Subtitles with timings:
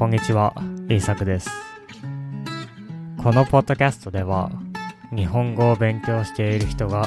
[0.00, 0.54] こんにちは、
[0.88, 1.50] イーサクです。
[3.22, 4.50] このポッドキャストでは、
[5.14, 7.06] 日本語を勉強している人が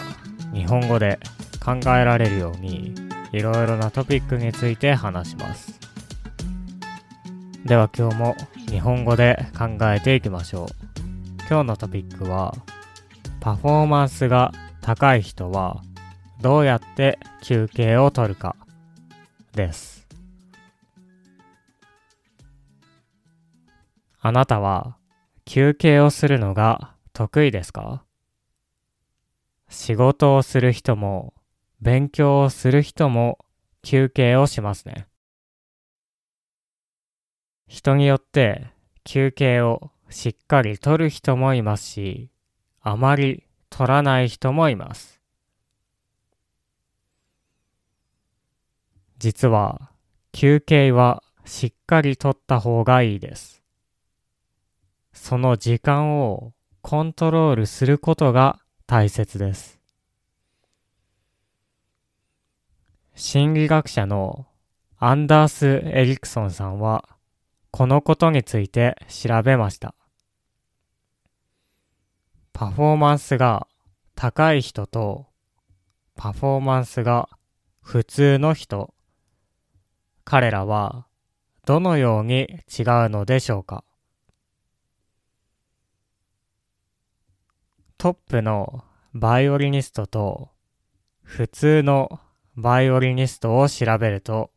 [0.54, 1.18] 日本語で
[1.66, 2.94] 考えられるように、
[3.32, 5.80] いろいろなトピックについて話します。
[7.66, 8.36] では今日も
[8.70, 10.68] 日本語で考えていきましょう。
[11.50, 12.54] 今日のトピックは、
[13.40, 14.52] パフォーマンスが
[14.82, 15.82] 高い人は
[16.42, 18.56] どうやって休憩を取るか
[19.56, 20.03] です。
[24.26, 24.96] あなたは
[25.44, 28.06] 休憩をするのが得意ですか？
[29.68, 31.34] 仕事をする人も
[31.82, 33.38] 勉強をする人も
[33.82, 35.08] 休憩をしますね。
[37.68, 38.68] 人によって
[39.04, 42.30] 休憩をしっかり取る人もいますし、
[42.80, 45.20] あまり取らない人もいます。
[49.18, 49.92] 実は
[50.32, 53.63] 休憩はしっかり取った方がいいです。
[55.14, 59.80] その時間をコントロールすることが大切です。
[63.16, 64.48] 心理学者の
[64.98, 67.08] アンダース・エリクソンさんは
[67.72, 69.96] このことについて調べました。
[72.52, 73.68] パフォーマンスが
[74.16, 75.28] 高い人と
[76.16, 77.30] パフォーマンスが
[77.82, 78.94] 普通の人、
[80.24, 81.08] 彼らは
[81.66, 83.84] どのように違うのでしょうか？
[88.04, 90.50] トップのバイオリニストと
[91.22, 92.20] 普通の
[92.58, 94.52] バイオリニストを調べると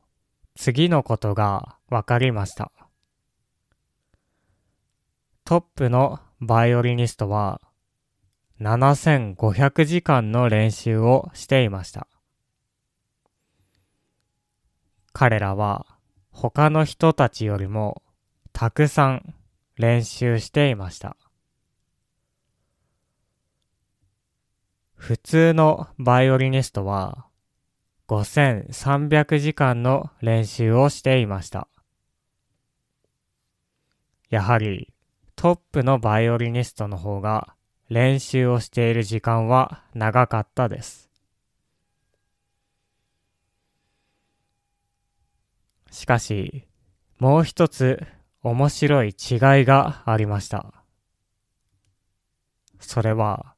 [0.56, 2.72] 次のことがわかりました。
[5.44, 7.60] トップのバイオリニストは
[8.60, 12.08] 7500時間の練習をしていました。
[15.12, 15.86] 彼らは
[16.32, 18.02] 他の人たちよりも
[18.52, 19.36] たくさん
[19.76, 21.16] 練習していました。
[24.96, 27.26] 普通のバイオリニストは
[28.08, 31.68] 5300時間の練習をしていました。
[34.30, 34.92] やはり
[35.36, 37.54] トップのバイオリニストの方が
[37.88, 41.08] 練習をしている時間は長かったです。
[45.90, 46.66] しかし、
[47.18, 48.02] もう一つ
[48.42, 49.14] 面白い違い
[49.64, 50.72] がありました。
[52.80, 53.55] それは、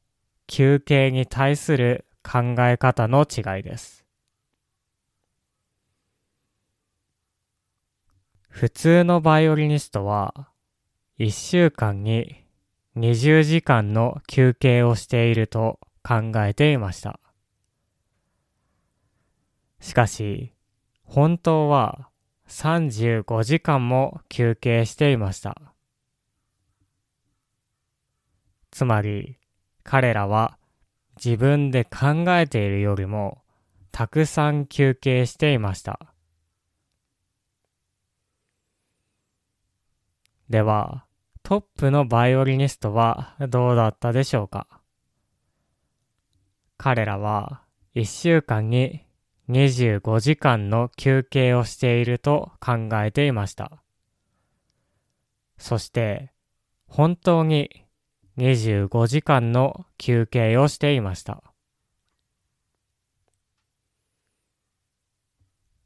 [0.48, 4.04] 休憩に対する考え方の違いです。
[8.48, 10.48] 普通のバイオリニストは、
[11.19, 12.44] 1週間に
[12.97, 17.20] 20時間の休憩をしていると考えていました。
[19.80, 20.54] しかし、
[21.04, 22.09] 本当は
[22.48, 25.75] 35時間も休憩していました。
[28.70, 29.38] つまり、
[29.91, 30.59] 彼らは
[31.16, 33.41] 自分で考えているよりも
[33.91, 35.99] たくさん休憩していました。
[40.50, 41.06] では、
[41.43, 44.66] トップのバイオリニストはどうだったでしょうか？
[46.77, 47.62] 彼らは
[47.94, 49.06] 1週間に
[49.48, 53.82] 25時間の休憩をしていると考えていました。
[55.56, 56.31] そして
[56.87, 57.87] 本当に
[58.38, 61.43] 25時間の休憩をしていました。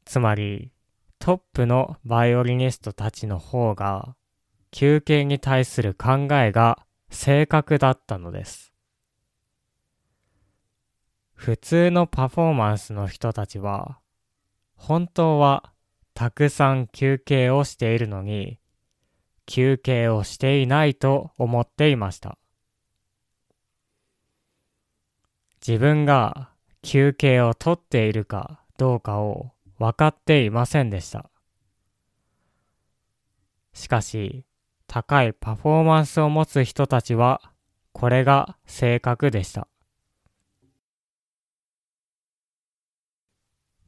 [0.05, 0.71] つまり
[1.17, 4.15] トップのバイオリニストたちの方が
[4.69, 8.71] 休憩に対する考えが正確だったのです。
[11.33, 13.99] 普通のパフォーマンスの人たちは、
[14.75, 15.73] 本当は
[16.13, 18.59] たくさん休憩をしているのに、
[19.45, 22.37] 休憩をしていないと思っていました。
[25.65, 26.49] 自分が
[26.81, 31.29] 休憩をとっているかどうかを分かっていませんでした。
[33.71, 34.45] しかし、
[34.87, 37.41] 高いパフォーマンスを持つ人たちは、
[37.93, 39.69] これが正確でした。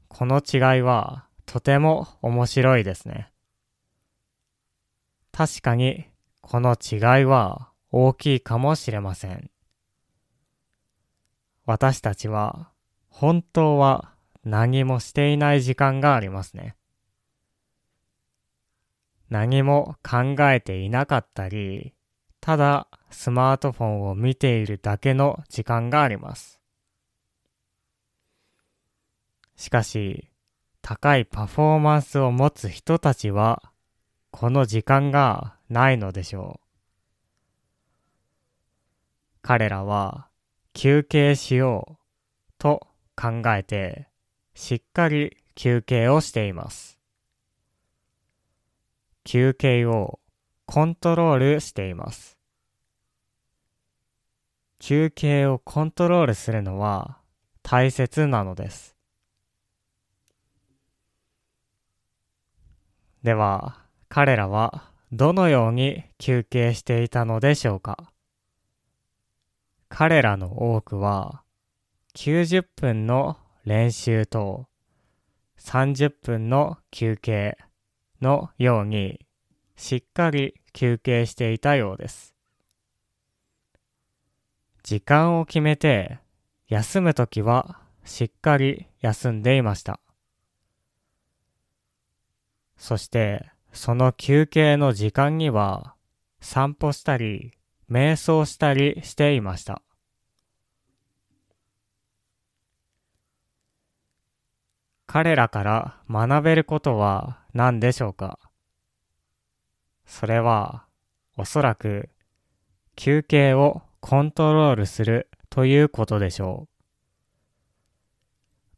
[0.07, 3.33] この違いはとても面白いですね。
[5.33, 6.05] 確かに
[6.39, 9.49] この違いは大きいかもしれません。
[11.65, 12.69] 私たちは
[13.09, 14.13] 本当は
[14.43, 16.75] 何もしていない時間がありますね。
[19.29, 21.93] 何も考えていなかったり、
[22.39, 26.59] ただスマートフォンを見ているだけの時間があります。
[29.55, 30.29] しかし、
[30.81, 33.63] 高いパフォーマンスを持つ人たちは、
[34.29, 36.67] この時間がないのでしょう。
[39.41, 40.27] 彼らは
[40.77, 42.03] 休憩しよう
[42.59, 42.85] と
[43.15, 44.09] 考えて
[44.55, 46.99] しっかり休憩をしています。
[49.23, 50.19] 休憩を
[50.65, 52.37] コントロールしています。
[54.79, 57.19] 休憩をコントロールするのは
[57.63, 58.97] 大切なのです。
[63.23, 63.79] では、
[64.09, 68.11] 彼らはどのように休憩していたのでしょうか？
[69.97, 71.41] 彼らの多くは
[72.15, 74.65] 90分の練習と
[75.57, 77.57] 30分の休憩
[78.21, 79.25] のように
[79.77, 82.35] しっかり休憩していたようです。
[84.83, 86.19] 時間を決めて
[86.67, 90.01] 休むときはしっかり休んでいました。
[92.75, 95.95] そしてその休憩の時間には
[96.41, 97.53] 散歩したり
[97.89, 99.84] 瞑想したりしていました。
[105.17, 108.37] 彼らから学べることは何でしょうか？
[110.05, 110.87] それは
[111.37, 112.09] おそらく
[112.97, 116.69] 休憩をコントロールするということでしょう。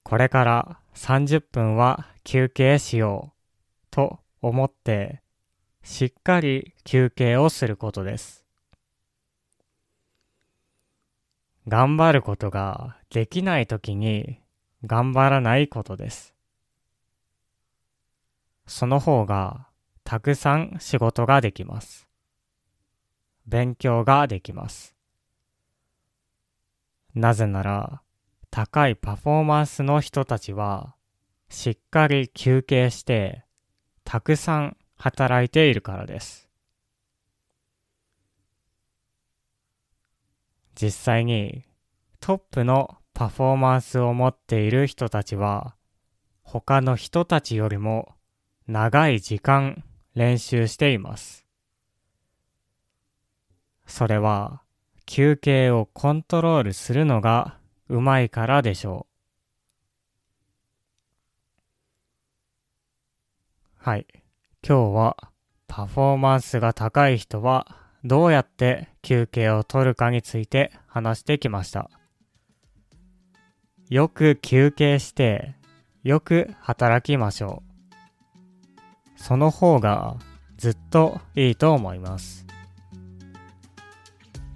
[0.03, 5.23] これから30分は休憩しようと思って
[5.81, 8.45] しっかり休憩をすることです。
[11.67, 14.39] 頑張ることができないときに
[14.85, 16.35] 頑張らないことです。
[18.67, 19.67] その方が
[20.03, 22.07] たくさん仕事ができます。
[23.45, 24.95] 勉強ができます。
[27.15, 28.01] なぜなら
[28.51, 30.95] 高いパフォーマンスの人たちは
[31.49, 33.43] しっかり休憩して
[34.03, 36.47] たくさん働いているからです。
[40.75, 41.63] 実際に
[42.19, 45.73] トップのパフォーマンスを持っている人たちは
[46.43, 48.13] 他の人たちよりも
[48.67, 49.83] 長い時間
[50.13, 51.43] 練習しています。
[53.87, 54.61] それは
[55.07, 57.57] 休憩をコントロールするのが
[57.89, 59.07] うまいからでしょ
[63.79, 63.89] う。
[63.89, 64.05] はい。
[64.61, 65.17] 今日は
[65.67, 67.65] パフォーマンスが高い人は
[68.03, 71.89] どうやって休憩を取るかについて話してきました。
[73.89, 75.55] よく休憩して、
[76.03, 77.63] よく働きましょ
[79.17, 79.21] う。
[79.21, 80.17] その方が
[80.57, 82.45] ずっといいと思います。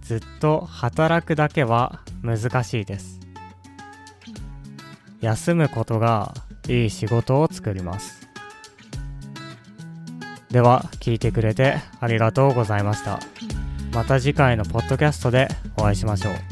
[0.01, 3.21] ずっと働くだけは難しいです。
[5.21, 6.33] 休むことが
[6.67, 8.27] いい仕事を作ります。
[10.49, 13.19] では、聞いてくれてありがとうございました。
[13.93, 15.47] また次回のポッドキャストで
[15.77, 16.50] お会いしましょう。